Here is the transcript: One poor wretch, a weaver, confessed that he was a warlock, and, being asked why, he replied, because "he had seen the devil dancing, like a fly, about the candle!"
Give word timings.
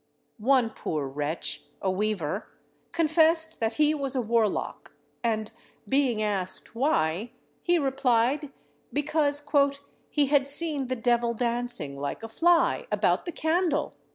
One 0.39 0.71
poor 0.71 1.07
wretch, 1.07 1.65
a 1.79 1.91
weaver, 1.91 2.47
confessed 2.91 3.59
that 3.59 3.75
he 3.75 3.93
was 3.93 4.15
a 4.15 4.21
warlock, 4.23 4.93
and, 5.23 5.51
being 5.87 6.23
asked 6.23 6.73
why, 6.73 7.33
he 7.61 7.77
replied, 7.77 8.51
because 8.91 9.45
"he 10.09 10.25
had 10.25 10.47
seen 10.47 10.87
the 10.87 10.95
devil 10.95 11.35
dancing, 11.35 11.99
like 11.99 12.23
a 12.23 12.27
fly, 12.27 12.87
about 12.91 13.25
the 13.25 13.31
candle!" 13.31 13.93